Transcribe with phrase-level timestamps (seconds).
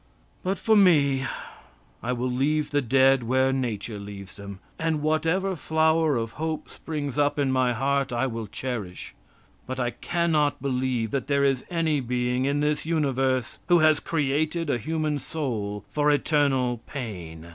[0.41, 1.27] But for me,
[2.01, 4.57] I will leave the dead where nature leaves them.
[4.79, 9.13] And whatever flower of hope springs up in my heart I will cherish;
[9.67, 13.99] but I can not believe that there is any being in this universe who has
[13.99, 17.49] created a human soul for eternal pain.